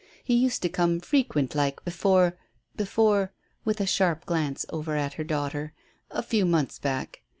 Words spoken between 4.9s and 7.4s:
at her daughter, "a few months back.